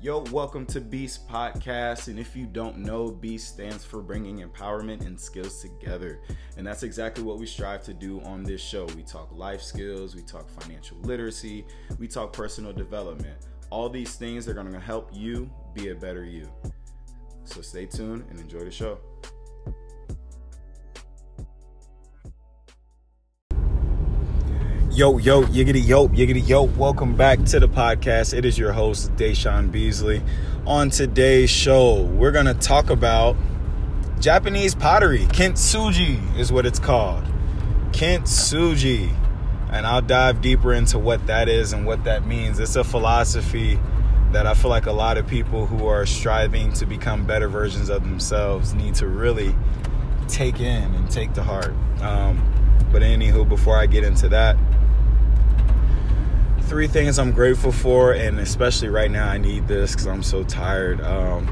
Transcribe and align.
Yo, 0.00 0.20
welcome 0.30 0.64
to 0.64 0.80
Beast 0.80 1.28
Podcast. 1.28 2.06
And 2.06 2.20
if 2.20 2.36
you 2.36 2.46
don't 2.46 2.78
know, 2.78 3.10
Beast 3.10 3.48
stands 3.48 3.84
for 3.84 4.00
bringing 4.00 4.48
empowerment 4.48 5.04
and 5.04 5.18
skills 5.18 5.60
together. 5.60 6.20
And 6.56 6.64
that's 6.64 6.84
exactly 6.84 7.24
what 7.24 7.38
we 7.38 7.46
strive 7.46 7.82
to 7.82 7.92
do 7.92 8.20
on 8.20 8.44
this 8.44 8.60
show. 8.60 8.84
We 8.94 9.02
talk 9.02 9.36
life 9.36 9.60
skills, 9.60 10.14
we 10.14 10.22
talk 10.22 10.48
financial 10.60 10.98
literacy, 10.98 11.66
we 11.98 12.06
talk 12.06 12.32
personal 12.32 12.72
development. 12.72 13.38
All 13.70 13.88
these 13.88 14.14
things 14.14 14.46
are 14.46 14.54
going 14.54 14.70
to 14.72 14.78
help 14.78 15.10
you 15.12 15.50
be 15.74 15.88
a 15.88 15.96
better 15.96 16.24
you. 16.24 16.48
So 17.42 17.60
stay 17.60 17.86
tuned 17.86 18.24
and 18.30 18.38
enjoy 18.38 18.60
the 18.60 18.70
show. 18.70 19.00
Yo, 24.98 25.16
yo, 25.18 25.44
yiggity, 25.44 25.86
yo, 25.86 26.08
yiggity, 26.08 26.48
yo. 26.48 26.64
Welcome 26.64 27.14
back 27.14 27.44
to 27.44 27.60
the 27.60 27.68
podcast. 27.68 28.36
It 28.36 28.44
is 28.44 28.58
your 28.58 28.72
host, 28.72 29.14
Deshaun 29.14 29.70
Beasley. 29.70 30.20
On 30.66 30.90
today's 30.90 31.50
show, 31.50 32.02
we're 32.02 32.32
going 32.32 32.46
to 32.46 32.54
talk 32.54 32.90
about 32.90 33.36
Japanese 34.18 34.74
pottery. 34.74 35.20
Kintsugi 35.26 36.36
is 36.36 36.50
what 36.50 36.66
it's 36.66 36.80
called. 36.80 37.22
Kintsugi. 37.92 39.14
And 39.70 39.86
I'll 39.86 40.02
dive 40.02 40.40
deeper 40.40 40.74
into 40.74 40.98
what 40.98 41.24
that 41.28 41.48
is 41.48 41.72
and 41.72 41.86
what 41.86 42.02
that 42.02 42.26
means. 42.26 42.58
It's 42.58 42.74
a 42.74 42.82
philosophy 42.82 43.78
that 44.32 44.48
I 44.48 44.54
feel 44.54 44.72
like 44.72 44.86
a 44.86 44.92
lot 44.92 45.16
of 45.16 45.28
people 45.28 45.66
who 45.66 45.86
are 45.86 46.06
striving 46.06 46.72
to 46.72 46.86
become 46.86 47.24
better 47.24 47.46
versions 47.46 47.88
of 47.88 48.02
themselves 48.02 48.74
need 48.74 48.96
to 48.96 49.06
really 49.06 49.54
take 50.26 50.58
in 50.58 50.92
and 50.92 51.08
take 51.08 51.34
to 51.34 51.44
heart. 51.44 51.72
Um, 52.00 52.42
but 52.90 53.02
anywho, 53.02 53.48
before 53.48 53.76
I 53.76 53.86
get 53.86 54.02
into 54.02 54.28
that, 54.30 54.56
three 56.68 56.86
things 56.86 57.18
I'm 57.18 57.32
grateful 57.32 57.72
for, 57.72 58.12
and 58.12 58.38
especially 58.38 58.88
right 58.88 59.10
now, 59.10 59.26
I 59.26 59.38
need 59.38 59.66
this 59.66 59.92
because 59.92 60.06
I'm 60.06 60.22
so 60.22 60.44
tired. 60.44 61.00
Um, 61.00 61.48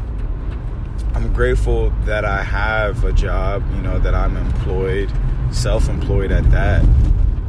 I'm 1.15 1.33
grateful 1.33 1.91
that 2.05 2.27
I 2.27 2.43
have 2.43 3.03
a 3.05 3.13
job, 3.13 3.65
you 3.75 3.81
know, 3.81 3.99
that 3.99 4.15
I'm 4.15 4.37
employed, 4.37 5.11
self 5.51 5.89
employed 5.89 6.33
at 6.33 6.49
that. 6.51 6.83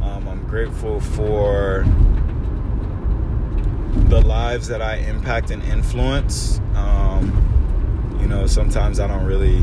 Um, 0.02 0.26
I'm 0.26 0.46
grateful 0.46 0.98
for 1.00 1.84
the 4.08 4.22
lives 4.22 4.66
that 4.68 4.80
I 4.80 4.96
impact 4.96 5.50
and 5.50 5.62
influence. 5.64 6.60
Um, 6.74 8.16
you 8.18 8.26
know, 8.26 8.46
sometimes 8.46 8.98
I 8.98 9.06
don't 9.06 9.26
really. 9.26 9.60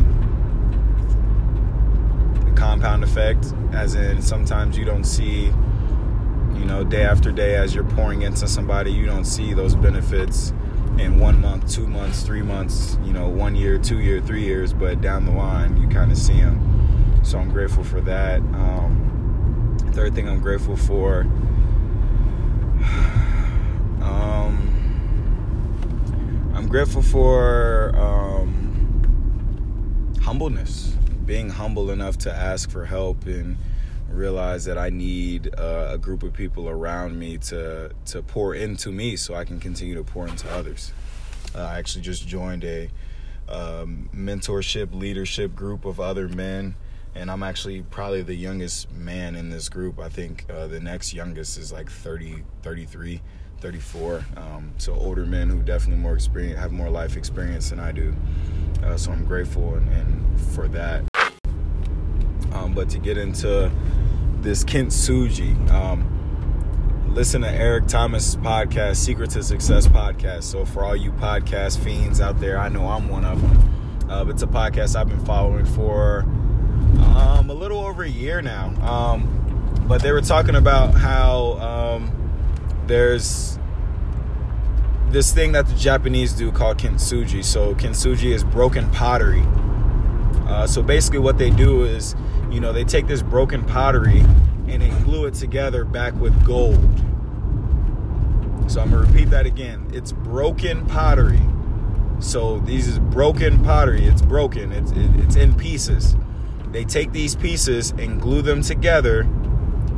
The 2.45 2.51
compound 2.55 3.03
effect, 3.03 3.51
as 3.71 3.95
in 3.95 4.21
sometimes 4.21 4.77
you 4.77 4.85
don't 4.85 5.05
see 5.05 5.51
you 6.55 6.65
know, 6.65 6.83
day 6.83 7.03
after 7.03 7.31
day 7.31 7.55
as 7.55 7.75
you're 7.75 7.83
pouring 7.83 8.23
into 8.23 8.47
somebody, 8.47 8.91
you 8.91 9.05
don't 9.05 9.25
see 9.25 9.53
those 9.53 9.75
benefits 9.75 10.53
in 10.97 11.19
one 11.19 11.39
month, 11.41 11.69
two 11.71 11.87
months, 11.87 12.23
three 12.23 12.41
months, 12.41 12.97
you 13.03 13.11
know, 13.11 13.27
one 13.27 13.55
year, 13.55 13.77
two 13.77 13.99
year, 13.99 14.21
three 14.21 14.43
years, 14.43 14.73
but 14.73 15.01
down 15.01 15.25
the 15.25 15.31
line, 15.31 15.75
you 15.81 15.87
kind 15.89 16.11
of 16.11 16.17
see 16.17 16.39
them. 16.39 17.19
So 17.23 17.37
I'm 17.37 17.49
grateful 17.51 17.83
for 17.83 18.01
that. 18.01 18.39
Um, 18.39 19.77
third 19.91 20.15
thing 20.15 20.29
I'm 20.29 20.41
grateful 20.41 20.75
for. 20.75 21.25
Um, 24.01 24.75
I'm 26.53 26.67
grateful 26.67 27.01
for 27.01 27.91
um, 27.95 28.95
humbleness, 30.21 30.95
being 31.25 31.49
humble 31.49 31.89
enough 31.89 32.19
to 32.19 32.31
ask 32.31 32.69
for 32.69 32.85
help 32.85 33.25
and 33.25 33.57
realize 34.09 34.65
that 34.65 34.77
I 34.77 34.89
need 34.89 35.53
uh, 35.57 35.89
a 35.91 35.97
group 35.97 36.23
of 36.23 36.33
people 36.33 36.69
around 36.69 37.17
me 37.17 37.37
to 37.39 37.91
to 38.05 38.21
pour 38.21 38.55
into 38.55 38.91
me 38.91 39.15
so 39.15 39.35
I 39.35 39.45
can 39.45 39.59
continue 39.59 39.95
to 39.95 40.03
pour 40.03 40.27
into 40.27 40.49
others. 40.51 40.93
Uh, 41.53 41.61
I 41.61 41.79
actually 41.79 42.01
just 42.01 42.27
joined 42.27 42.63
a 42.63 42.89
um, 43.47 44.09
mentorship 44.13 44.93
leadership 44.93 45.55
group 45.55 45.85
of 45.85 45.99
other 45.99 46.27
men 46.27 46.75
and 47.15 47.31
I'm 47.31 47.43
actually 47.43 47.81
probably 47.81 48.21
the 48.21 48.35
youngest 48.35 48.91
man 48.91 49.35
in 49.35 49.49
this 49.49 49.69
group. 49.69 49.99
I 49.99 50.09
think 50.09 50.45
uh, 50.49 50.67
the 50.67 50.81
next 50.81 51.13
youngest 51.13 51.57
is 51.57 51.71
like 51.71 51.89
30, 51.89 52.43
33, 52.61 53.21
34. 53.61 54.25
Um, 54.35 54.73
so 54.77 54.93
older 54.93 55.25
men 55.25 55.49
who 55.49 55.61
definitely 55.61 56.01
more 56.01 56.13
experience, 56.13 56.59
have 56.59 56.73
more 56.73 56.89
life 56.89 57.15
experience 57.15 57.69
than 57.69 57.79
I 57.79 57.93
do. 57.93 58.13
Uh, 58.83 58.97
so 58.97 59.11
I'm 59.11 59.23
grateful 59.23 59.75
and, 59.75 59.87
and 59.89 60.39
for 60.41 60.67
that. 60.69 61.05
Um, 62.65 62.73
but 62.73 62.89
to 62.89 62.99
get 62.99 63.17
into 63.17 63.71
this 64.41 64.63
Kintsugi. 64.63 65.69
Um, 65.69 67.13
listen 67.13 67.41
to 67.41 67.49
Eric 67.49 67.87
Thomas' 67.87 68.35
podcast, 68.35 68.95
Secret 68.95 69.29
to 69.31 69.43
Success 69.43 69.87
podcast. 69.87 70.43
So 70.43 70.65
for 70.65 70.83
all 70.83 70.95
you 70.95 71.11
podcast 71.11 71.77
fiends 71.83 72.19
out 72.19 72.39
there, 72.39 72.57
I 72.57 72.69
know 72.69 72.87
I'm 72.87 73.07
one 73.07 73.23
of 73.23 73.39
them. 73.39 74.09
Uh, 74.09 74.25
it's 74.29 74.41
a 74.41 74.47
podcast 74.47 74.95
I've 74.95 75.09
been 75.09 75.23
following 75.25 75.65
for 75.65 76.21
um, 77.15 77.49
a 77.49 77.53
little 77.53 77.85
over 77.85 78.03
a 78.03 78.09
year 78.09 78.41
now. 78.41 78.69
Um, 78.81 79.83
but 79.87 80.01
they 80.01 80.11
were 80.11 80.21
talking 80.21 80.55
about 80.55 80.95
how 80.95 81.53
um, 81.59 82.81
there's 82.87 83.59
this 85.09 85.31
thing 85.31 85.51
that 85.51 85.67
the 85.67 85.75
Japanese 85.75 86.33
do 86.33 86.51
called 86.51 86.79
kintsugi. 86.79 87.43
So 87.43 87.75
kintsugi 87.75 88.31
is 88.31 88.43
broken 88.43 88.89
pottery. 88.89 89.43
Uh, 90.47 90.67
so 90.67 90.81
basically, 90.81 91.19
what 91.19 91.37
they 91.37 91.49
do 91.49 91.83
is 91.83 92.15
you 92.51 92.59
know, 92.59 92.73
they 92.73 92.83
take 92.83 93.07
this 93.07 93.21
broken 93.21 93.63
pottery 93.63 94.21
and 94.67 94.81
they 94.81 94.89
glue 95.03 95.25
it 95.25 95.33
together 95.33 95.85
back 95.85 96.13
with 96.15 96.45
gold. 96.45 96.79
So 98.67 98.81
I'm 98.81 98.89
gonna 98.89 99.05
repeat 99.05 99.29
that 99.29 99.45
again. 99.45 99.87
It's 99.93 100.11
broken 100.11 100.85
pottery. 100.85 101.41
So 102.19 102.59
these 102.59 102.87
is 102.87 102.99
broken 102.99 103.63
pottery. 103.63 104.05
It's 104.05 104.21
broken. 104.21 104.71
It's 104.71 104.91
it, 104.91 105.09
it's 105.17 105.35
in 105.35 105.53
pieces. 105.55 106.15
They 106.71 106.83
take 106.83 107.11
these 107.11 107.35
pieces 107.35 107.91
and 107.91 108.19
glue 108.19 108.41
them 108.41 108.61
together 108.61 109.27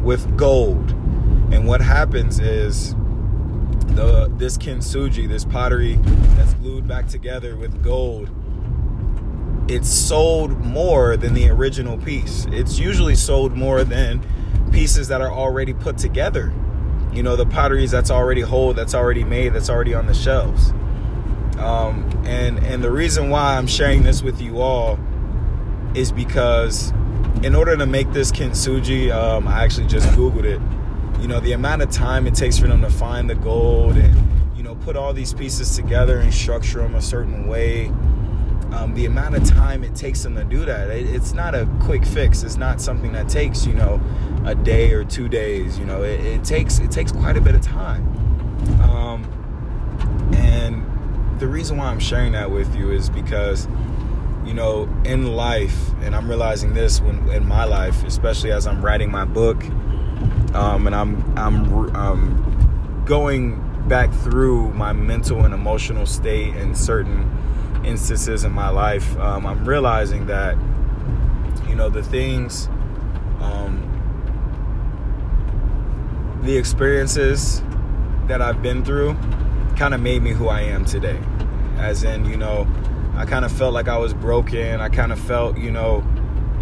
with 0.03 0.37
gold. 0.37 0.91
And 1.51 1.65
what 1.65 1.81
happens 1.81 2.39
is 2.39 2.93
the 3.95 4.31
this 4.37 4.57
kintsugi, 4.57 5.27
this 5.27 5.45
pottery 5.45 5.95
that's 6.35 6.53
glued 6.55 6.87
back 6.87 7.07
together 7.07 7.55
with 7.55 7.83
gold, 7.83 8.29
it's 9.67 9.89
sold 9.89 10.57
more 10.63 11.17
than 11.17 11.33
the 11.33 11.49
original 11.49 11.97
piece. 11.97 12.45
It's 12.51 12.79
usually 12.79 13.15
sold 13.15 13.53
more 13.53 13.83
than 13.83 14.21
pieces 14.71 15.09
that 15.09 15.21
are 15.21 15.31
already 15.31 15.73
put 15.73 15.97
together. 15.97 16.53
You 17.11 17.23
know, 17.23 17.35
the 17.35 17.45
potteries 17.45 17.91
that's 17.91 18.11
already 18.11 18.41
whole, 18.41 18.73
that's 18.73 18.95
already 18.95 19.23
made, 19.23 19.53
that's 19.53 19.69
already 19.69 19.93
on 19.93 20.07
the 20.07 20.13
shelves. 20.13 20.69
Um, 21.57 22.09
and 22.25 22.59
and 22.59 22.83
the 22.83 22.91
reason 22.91 23.29
why 23.29 23.57
I'm 23.57 23.67
sharing 23.67 24.03
this 24.03 24.21
with 24.21 24.41
you 24.41 24.61
all 24.61 24.99
is 25.95 26.11
because 26.11 26.91
in 27.41 27.55
order 27.55 27.75
to 27.75 27.85
make 27.85 28.11
this 28.13 28.31
kintsugi, 28.31 29.11
um, 29.11 29.47
I 29.47 29.63
actually 29.63 29.87
just 29.87 30.07
googled 30.09 30.43
it. 30.43 30.61
You 31.21 31.27
know, 31.27 31.39
the 31.39 31.53
amount 31.53 31.81
of 31.81 31.89
time 31.89 32.27
it 32.27 32.35
takes 32.35 32.59
for 32.59 32.67
them 32.67 32.81
to 32.81 32.89
find 32.89 33.29
the 33.29 33.35
gold 33.35 33.97
and 33.97 34.15
you 34.55 34.63
know 34.63 34.75
put 34.75 34.95
all 34.95 35.13
these 35.13 35.33
pieces 35.33 35.75
together 35.75 36.19
and 36.19 36.33
structure 36.33 36.79
them 36.79 36.95
a 36.95 37.01
certain 37.01 37.47
way 37.47 37.91
um, 38.73 38.93
the 38.93 39.05
amount 39.05 39.35
of 39.35 39.43
time 39.43 39.83
it 39.83 39.95
takes 39.95 40.23
them 40.23 40.35
to 40.35 40.43
do 40.43 40.65
that 40.65 40.89
it, 40.89 41.07
it's 41.07 41.33
not 41.33 41.55
a 41.55 41.67
quick 41.81 42.05
fix. 42.05 42.43
It's 42.43 42.57
not 42.57 42.81
something 42.81 43.11
that 43.13 43.29
takes 43.29 43.65
you 43.65 43.73
know 43.73 44.01
a 44.45 44.55
day 44.55 44.91
or 44.93 45.03
two 45.03 45.27
days 45.27 45.77
you 45.77 45.85
know. 45.85 46.03
It, 46.03 46.19
it 46.19 46.43
takes 46.43 46.79
it 46.79 46.91
takes 46.91 47.11
quite 47.11 47.37
a 47.37 47.41
bit 47.41 47.55
of 47.55 47.61
time. 47.61 48.05
Um, 48.81 49.23
and 50.33 50.83
the 51.39 51.47
reason 51.47 51.77
why 51.77 51.85
i'm 51.85 51.99
sharing 51.99 52.31
that 52.31 52.49
with 52.49 52.75
you 52.75 52.91
is 52.91 53.09
because 53.09 53.67
you 54.45 54.53
know 54.53 54.89
in 55.05 55.35
life 55.35 55.89
and 56.01 56.15
i'm 56.15 56.27
realizing 56.27 56.73
this 56.73 56.99
when 56.99 57.29
in 57.29 57.45
my 57.47 57.63
life 57.63 58.03
especially 58.05 58.51
as 58.51 58.65
i'm 58.65 58.83
writing 58.83 59.11
my 59.11 59.25
book 59.25 59.63
um, 60.55 60.87
and 60.87 60.95
i'm 60.95 61.37
i'm 61.37 61.95
um, 61.95 63.03
going 63.05 63.63
back 63.87 64.11
through 64.11 64.69
my 64.73 64.91
mental 64.93 65.45
and 65.45 65.53
emotional 65.53 66.05
state 66.05 66.55
and 66.55 66.77
certain 66.77 67.23
instances 67.87 68.43
in 68.43 68.51
my 68.51 68.69
life, 68.69 69.17
um, 69.17 69.45
I'm 69.45 69.65
realizing 69.65 70.27
that, 70.27 70.57
you 71.67 71.75
know, 71.75 71.89
the 71.89 72.03
things, 72.03 72.67
um, 73.39 73.83
the 76.43 76.55
experiences 76.57 77.63
that 78.27 78.41
I've 78.41 78.61
been 78.61 78.83
through 78.83 79.15
kind 79.77 79.93
of 79.93 80.01
made 80.01 80.21
me 80.21 80.31
who 80.31 80.47
I 80.47 80.61
am 80.61 80.85
today. 80.85 81.19
As 81.77 82.03
in, 82.03 82.25
you 82.25 82.37
know, 82.37 82.67
I 83.15 83.25
kind 83.25 83.45
of 83.45 83.51
felt 83.51 83.73
like 83.73 83.87
I 83.87 83.97
was 83.97 84.13
broken. 84.13 84.81
I 84.81 84.89
kind 84.89 85.11
of 85.11 85.19
felt, 85.19 85.57
you 85.57 85.71
know, 85.71 86.03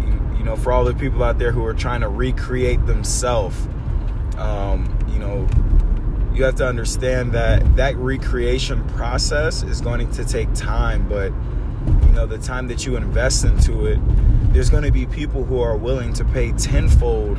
you, 0.00 0.38
you, 0.38 0.44
know, 0.44 0.56
for 0.56 0.72
all 0.72 0.84
the 0.84 0.94
people 0.94 1.22
out 1.22 1.38
there 1.38 1.50
who 1.50 1.64
are 1.64 1.74
trying 1.74 2.02
to 2.02 2.08
recreate 2.08 2.84
themselves, 2.86 3.56
um, 4.38 4.94
you 5.08 5.18
know, 5.18 5.46
you 6.36 6.44
have 6.44 6.54
to 6.54 6.66
understand 6.66 7.32
that 7.32 7.76
that 7.76 7.96
recreation 7.96 8.86
process 8.90 9.62
is 9.62 9.80
going 9.80 10.10
to 10.10 10.24
take 10.24 10.52
time 10.52 11.08
but 11.08 11.32
you 12.06 12.12
know 12.12 12.26
the 12.26 12.38
time 12.38 12.68
that 12.68 12.84
you 12.84 12.96
invest 12.96 13.44
into 13.44 13.86
it 13.86 13.98
there's 14.52 14.68
going 14.68 14.82
to 14.82 14.92
be 14.92 15.06
people 15.06 15.42
who 15.44 15.60
are 15.60 15.76
willing 15.76 16.12
to 16.12 16.24
pay 16.26 16.52
tenfold 16.52 17.38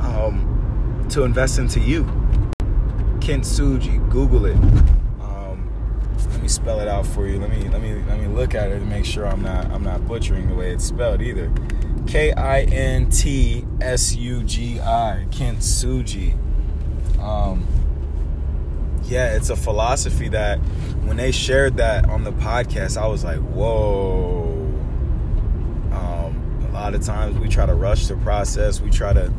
um, 0.00 1.06
to 1.08 1.22
invest 1.22 1.58
into 1.58 1.80
you 1.80 2.04
kintsugi 3.20 4.06
google 4.10 4.44
it 4.44 4.56
um, 5.22 5.70
let 6.30 6.42
me 6.42 6.48
spell 6.48 6.80
it 6.80 6.88
out 6.88 7.06
for 7.06 7.26
you. 7.26 7.38
Let 7.38 7.50
me 7.50 7.68
let 7.68 7.80
me 7.80 8.02
let 8.08 8.20
me 8.20 8.26
look 8.26 8.54
at 8.54 8.70
it 8.70 8.80
to 8.80 8.84
make 8.84 9.04
sure 9.04 9.26
I'm 9.26 9.42
not 9.42 9.66
I'm 9.70 9.84
not 9.84 10.06
butchering 10.06 10.48
the 10.48 10.54
way 10.54 10.72
it's 10.72 10.84
spelled 10.84 11.22
either. 11.22 11.52
K 12.06 12.32
I 12.32 12.62
N 12.62 13.08
T 13.10 13.64
S 13.80 14.16
U 14.16 14.42
G 14.42 14.80
I 14.80 15.26
Kintsugi. 15.30 16.36
Um, 17.20 17.66
yeah, 19.08 19.34
it's 19.34 19.50
a 19.50 19.56
philosophy 19.56 20.28
that 20.28 20.58
when 21.04 21.16
they 21.16 21.32
shared 21.32 21.78
that 21.78 22.08
on 22.08 22.24
the 22.24 22.32
podcast, 22.32 22.96
I 23.00 23.06
was 23.06 23.24
like, 23.24 23.38
whoa. 23.38 24.42
Um, 25.92 26.66
a 26.68 26.72
lot 26.72 26.94
of 26.94 27.02
times 27.02 27.38
we 27.38 27.48
try 27.48 27.66
to 27.66 27.74
rush 27.74 28.06
the 28.06 28.16
process. 28.16 28.80
We 28.80 28.90
try 28.90 29.12
to, 29.12 29.30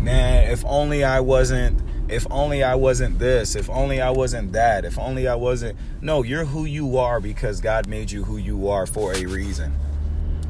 man, 0.00 0.50
if 0.50 0.64
only 0.64 1.04
I 1.04 1.20
wasn't 1.20 1.82
if 2.08 2.26
only 2.30 2.62
I 2.62 2.76
wasn't 2.76 3.18
this, 3.18 3.56
if 3.56 3.68
only 3.68 4.00
I 4.00 4.10
wasn't 4.10 4.52
that, 4.52 4.84
if 4.84 4.98
only 4.98 5.26
I 5.26 5.34
wasn't. 5.34 5.76
No, 6.00 6.22
you're 6.22 6.44
who 6.44 6.64
you 6.64 6.98
are 6.98 7.20
because 7.20 7.60
God 7.60 7.88
made 7.88 8.10
you 8.12 8.24
who 8.24 8.36
you 8.36 8.68
are 8.68 8.86
for 8.86 9.12
a 9.12 9.26
reason. 9.26 9.74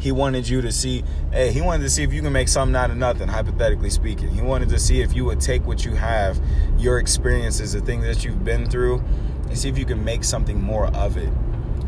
He 0.07 0.13
wanted 0.13 0.49
you 0.49 0.61
to 0.61 0.71
see, 0.71 1.03
hey, 1.33 1.51
he 1.51 1.61
wanted 1.61 1.83
to 1.83 1.91
see 1.91 2.05
if 2.05 2.13
you 2.13 2.23
can 2.23 2.33
make 2.33 2.47
something 2.47 2.77
out 2.77 2.93
of 2.93 2.97
nothing, 2.97 3.27
hypothetically 3.27 3.91
speaking. 3.91 4.29
He 4.29 4.41
wanted 4.41 4.69
to 4.69 4.79
see 4.79 5.01
if 5.01 5.17
you 5.17 5.25
would 5.25 5.41
take 5.41 5.67
what 5.67 5.85
you 5.85 5.97
have, 5.97 6.41
your 6.79 7.01
experiences, 7.01 7.73
the 7.73 7.81
things 7.81 8.05
that 8.05 8.25
you've 8.25 8.45
been 8.45 8.71
through, 8.71 9.03
and 9.49 9.59
see 9.59 9.69
if 9.69 9.77
you 9.77 9.85
can 9.85 10.05
make 10.05 10.23
something 10.23 10.63
more 10.63 10.87
of 10.95 11.17
it. 11.17 11.29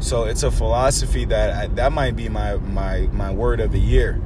So 0.00 0.24
it's 0.24 0.42
a 0.42 0.50
philosophy 0.50 1.26
that 1.26 1.76
that 1.76 1.92
might 1.92 2.16
be 2.16 2.28
my 2.28 2.56
my 2.56 3.02
my 3.12 3.30
word 3.30 3.60
of 3.60 3.70
the 3.70 3.78
year. 3.78 4.20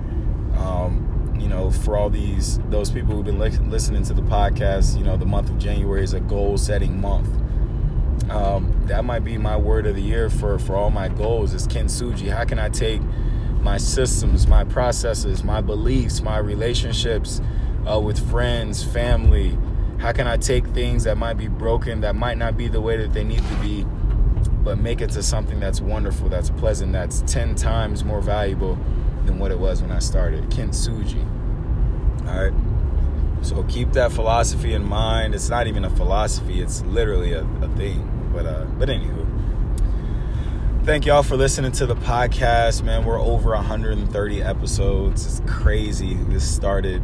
Um, 0.57 1.37
you 1.39 1.49
know, 1.49 1.71
for 1.71 1.99
all 1.99 2.09
these 2.09 2.61
those 2.71 2.91
people 2.91 3.15
who've 3.15 3.27
been 3.27 3.39
li- 3.39 3.51
listening 3.69 4.05
to 4.05 4.15
the 4.15 4.23
podcast, 4.23 4.97
you 4.97 5.05
know, 5.05 5.19
the 5.19 5.27
month 5.27 5.51
of 5.51 5.59
January 5.59 6.03
is 6.03 6.15
a 6.15 6.21
goal 6.21 6.57
setting 6.57 6.99
month. 6.99 7.29
Um, 8.31 8.73
that 8.87 9.05
might 9.05 9.23
be 9.23 9.37
my 9.37 9.59
word 9.59 9.87
of 9.87 9.97
the 9.97 10.03
year 10.03 10.31
for 10.31 10.59
for 10.59 10.77
all 10.77 10.89
my 10.91 11.09
goals 11.09 11.53
is 11.53 11.69
kintsugi. 11.69 12.31
How 12.31 12.47
can 12.47 12.59
I 12.59 12.71
take 12.71 13.03
my 13.63 13.79
systems, 13.79 14.47
my 14.47 14.65
processes, 14.65 15.45
my 15.45 15.61
beliefs, 15.61 16.21
my 16.21 16.39
relationships 16.39 17.41
uh, 17.91 17.99
with 17.99 18.19
friends, 18.31 18.83
family? 18.83 19.57
How 19.99 20.13
can 20.13 20.27
I 20.27 20.37
take 20.37 20.67
things 20.69 21.05
that 21.05 21.17
might 21.17 21.35
be 21.35 21.49
broken, 21.49 22.01
that 22.01 22.17
might 22.17 22.37
not 22.37 22.57
be 22.57 22.69
the 22.69 22.81
way 22.81 22.97
that 22.97 23.13
they 23.13 23.23
need 23.23 23.43
to 23.43 23.55
be, 23.57 23.87
but 24.65 24.79
make 24.79 25.01
it 25.01 25.11
to 25.11 25.23
something 25.23 25.61
that's 25.61 25.81
wonderful, 25.81 26.29
that's 26.29 26.51
pleasant, 26.51 26.93
that's 26.93 27.23
10 27.23 27.55
times 27.55 28.05
more 28.05 28.21
valuable 28.21 28.77
than 29.27 29.39
what 29.39 29.51
it 29.53 29.59
was 29.59 29.81
when 29.81 29.93
I 29.93 30.01
started. 30.01 30.51
Kintsugi. 30.51 31.25
All 32.27 32.45
right. 32.45 32.53
So 33.43 33.63
keep 33.65 33.93
that 33.93 34.13
philosophy 34.13 34.73
in 34.73 34.85
mind. 34.85 35.35
It's 35.35 35.49
not 35.49 35.67
even 35.67 35.85
a 35.85 35.91
philosophy; 35.91 36.61
it's 36.61 36.83
literally 36.83 37.33
a, 37.33 37.43
a 37.61 37.69
thing. 37.77 38.31
But 38.33 38.47
uh, 38.47 38.65
but 38.79 38.89
anywho, 38.89 39.22
thank 40.85 41.07
y'all 41.07 41.23
for 41.23 41.37
listening 41.37 41.71
to 41.71 41.87
the 41.87 41.95
podcast, 41.95 42.83
man. 42.83 43.05
We're 43.05 43.21
over 43.21 43.51
130 43.51 44.43
episodes. 44.43 45.25
It's 45.25 45.41
crazy. 45.47 46.15
This 46.15 46.49
started 46.49 47.01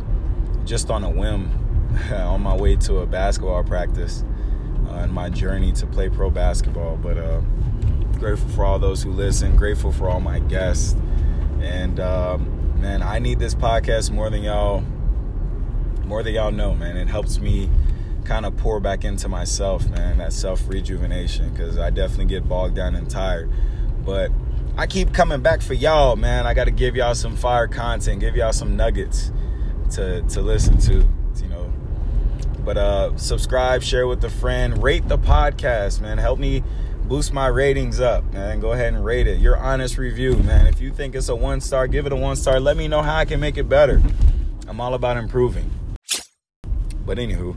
just 0.64 0.90
on 0.90 1.04
a 1.04 1.10
whim, 1.10 1.48
on 2.12 2.42
my 2.42 2.56
way 2.56 2.74
to 2.74 2.98
a 2.98 3.06
basketball 3.06 3.62
practice, 3.62 4.24
uh, 4.90 5.06
my 5.06 5.30
journey 5.30 5.70
to 5.72 5.86
play 5.86 6.08
pro 6.08 6.28
basketball. 6.28 6.96
But 6.96 7.18
uh, 7.18 7.40
grateful 8.18 8.48
for 8.50 8.64
all 8.64 8.80
those 8.80 9.00
who 9.00 9.12
listen. 9.12 9.54
Grateful 9.54 9.92
for 9.92 10.10
all 10.10 10.20
my 10.20 10.40
guests. 10.40 10.96
And 11.60 12.00
um, 12.00 12.80
man, 12.80 13.00
I 13.00 13.20
need 13.20 13.38
this 13.38 13.54
podcast 13.54 14.10
more 14.10 14.28
than 14.28 14.42
y'all 14.42 14.82
more 16.04 16.24
than 16.24 16.34
y'all 16.34 16.50
know, 16.50 16.74
man. 16.74 16.96
It 16.96 17.06
helps 17.06 17.38
me 17.38 17.70
kind 18.28 18.44
of 18.44 18.54
pour 18.58 18.78
back 18.78 19.04
into 19.06 19.26
myself, 19.26 19.88
man. 19.88 20.18
That 20.18 20.34
self 20.34 20.68
rejuvenation 20.68 21.48
because 21.48 21.78
I 21.78 21.88
definitely 21.88 22.26
get 22.26 22.46
bogged 22.46 22.76
down 22.76 22.94
and 22.94 23.10
tired. 23.10 23.50
But 24.04 24.30
I 24.76 24.86
keep 24.86 25.14
coming 25.14 25.40
back 25.40 25.62
for 25.62 25.72
y'all, 25.72 26.14
man. 26.14 26.46
I 26.46 26.52
got 26.52 26.64
to 26.64 26.70
give 26.70 26.94
y'all 26.94 27.14
some 27.14 27.34
fire 27.34 27.66
content, 27.66 28.20
give 28.20 28.36
y'all 28.36 28.52
some 28.52 28.76
nuggets 28.76 29.32
to 29.92 30.20
to 30.22 30.42
listen 30.42 30.76
to, 30.78 31.08
you 31.42 31.48
know. 31.48 31.72
But 32.64 32.76
uh 32.76 33.16
subscribe, 33.16 33.82
share 33.82 34.06
with 34.06 34.22
a 34.24 34.30
friend, 34.30 34.82
rate 34.82 35.08
the 35.08 35.18
podcast, 35.18 36.02
man. 36.02 36.18
Help 36.18 36.38
me 36.38 36.62
boost 37.04 37.32
my 37.32 37.46
ratings 37.46 37.98
up, 37.98 38.30
man. 38.34 38.60
Go 38.60 38.72
ahead 38.72 38.92
and 38.92 39.02
rate 39.02 39.26
it. 39.26 39.40
Your 39.40 39.56
honest 39.56 39.96
review, 39.96 40.36
man. 40.36 40.66
If 40.66 40.82
you 40.82 40.92
think 40.92 41.14
it's 41.14 41.30
a 41.30 41.34
one 41.34 41.62
star, 41.62 41.88
give 41.88 42.04
it 42.04 42.12
a 42.12 42.16
one 42.16 42.36
star. 42.36 42.60
Let 42.60 42.76
me 42.76 42.88
know 42.88 43.00
how 43.00 43.16
I 43.16 43.24
can 43.24 43.40
make 43.40 43.56
it 43.56 43.70
better. 43.70 44.02
I'm 44.66 44.82
all 44.82 44.92
about 44.92 45.16
improving. 45.16 45.70
But 47.06 47.16
anywho, 47.16 47.56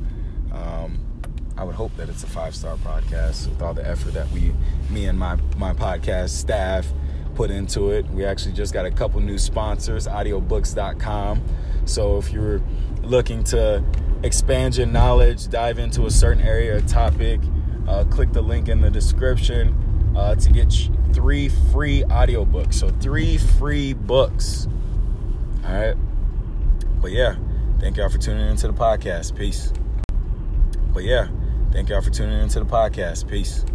I 1.61 1.63
would 1.63 1.75
hope 1.75 1.95
that 1.97 2.09
it's 2.09 2.23
a 2.23 2.27
five 2.27 2.55
star 2.55 2.75
podcast 2.77 3.47
with 3.47 3.61
all 3.61 3.75
the 3.75 3.87
effort 3.87 4.15
that 4.15 4.27
we, 4.31 4.51
me 4.89 5.05
and 5.05 5.19
my 5.19 5.35
my 5.57 5.73
podcast 5.73 6.29
staff, 6.29 6.87
put 7.35 7.51
into 7.51 7.91
it. 7.91 8.09
We 8.09 8.25
actually 8.25 8.53
just 8.53 8.73
got 8.73 8.87
a 8.87 8.89
couple 8.89 9.21
new 9.21 9.37
sponsors, 9.37 10.07
audiobooks.com. 10.07 11.43
So 11.85 12.17
if 12.17 12.33
you're 12.33 12.63
looking 13.03 13.43
to 13.43 13.83
expand 14.23 14.75
your 14.75 14.87
knowledge, 14.87 15.49
dive 15.49 15.77
into 15.77 16.07
a 16.07 16.09
certain 16.09 16.41
area 16.41 16.77
or 16.77 16.81
topic, 16.81 17.39
uh, 17.87 18.05
click 18.05 18.33
the 18.33 18.41
link 18.41 18.67
in 18.67 18.81
the 18.81 18.89
description 18.89 20.15
uh, 20.17 20.33
to 20.33 20.49
get 20.49 20.73
three 21.13 21.49
free 21.71 22.01
audiobooks. 22.05 22.73
So, 22.73 22.89
three 22.89 23.37
free 23.37 23.93
books. 23.93 24.67
All 25.63 25.79
right. 25.79 25.95
But 26.99 27.11
yeah, 27.11 27.35
thank 27.79 27.97
y'all 27.97 28.09
for 28.09 28.17
tuning 28.17 28.49
into 28.49 28.65
the 28.65 28.73
podcast. 28.73 29.37
Peace. 29.37 29.71
But 30.91 31.03
yeah, 31.03 31.27
thank 31.71 31.89
y'all 31.89 32.01
for 32.01 32.09
tuning 32.09 32.39
into 32.41 32.59
the 32.59 32.65
podcast. 32.65 33.27
Peace. 33.27 33.65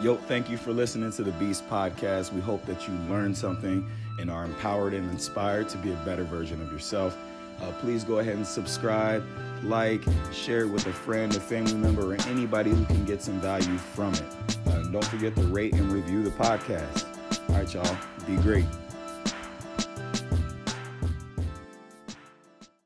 Yo, 0.00 0.16
thank 0.16 0.50
you 0.50 0.56
for 0.56 0.72
listening 0.72 1.10
to 1.10 1.24
the 1.24 1.32
Beast 1.32 1.68
Podcast. 1.68 2.32
We 2.32 2.40
hope 2.40 2.64
that 2.66 2.86
you 2.86 2.94
learned 3.08 3.36
something 3.36 3.88
and 4.20 4.30
are 4.30 4.44
empowered 4.44 4.92
and 4.92 5.10
inspired 5.10 5.68
to 5.70 5.78
be 5.78 5.92
a 5.92 5.96
better 5.96 6.24
version 6.24 6.60
of 6.60 6.70
yourself. 6.70 7.16
Uh, 7.62 7.72
please 7.80 8.04
go 8.04 8.18
ahead 8.18 8.36
and 8.36 8.46
subscribe, 8.46 9.24
like, 9.62 10.02
share 10.32 10.60
it 10.60 10.68
with 10.68 10.86
a 10.86 10.92
friend, 10.92 11.34
a 11.34 11.40
family 11.40 11.74
member, 11.74 12.12
or 12.12 12.20
anybody 12.28 12.70
who 12.70 12.84
can 12.84 13.04
get 13.06 13.22
some 13.22 13.40
value 13.40 13.78
from 13.78 14.12
it. 14.12 14.24
Uh, 14.66 14.82
don't 14.88 15.04
forget 15.06 15.34
to 15.34 15.42
rate 15.44 15.72
and 15.72 15.90
review 15.90 16.22
the 16.22 16.30
podcast. 16.30 17.06
All 17.48 17.56
right, 17.56 17.72
y'all. 17.72 17.96
Be 18.26 18.36
great. 18.36 18.66